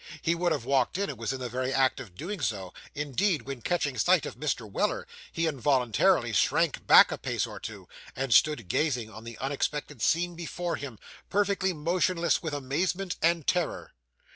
He 0.23 0.33
would 0.33 0.51
have 0.51 0.65
walked 0.65 0.97
in, 0.97 1.11
and 1.11 1.19
was 1.19 1.31
in 1.31 1.39
the 1.39 1.47
very 1.47 1.71
act 1.71 1.99
of 1.99 2.15
doing 2.15 2.41
so, 2.41 2.73
indeed, 2.95 3.43
when 3.43 3.61
catching 3.61 3.99
sight 3.99 4.25
of 4.25 4.35
Mr. 4.35 4.67
Weller, 4.67 5.05
he 5.31 5.45
involuntarily 5.45 6.33
shrank 6.33 6.87
back 6.87 7.11
a 7.11 7.19
pace 7.19 7.45
or 7.45 7.59
two, 7.59 7.87
and 8.15 8.33
stood 8.33 8.67
gazing 8.67 9.11
on 9.11 9.25
the 9.25 9.37
unexpected 9.37 10.01
scene 10.01 10.33
before 10.33 10.75
him, 10.77 10.97
perfectly 11.29 11.71
motionless 11.71 12.41
with 12.41 12.55
amazement 12.55 13.15
and 13.21 13.45
terror. 13.45 13.93